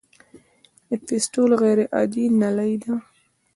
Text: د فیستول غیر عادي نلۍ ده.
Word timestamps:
د 0.87 0.89
فیستول 1.05 1.51
غیر 1.61 1.79
عادي 1.95 2.25
نلۍ 2.41 2.73
ده. 2.83 2.93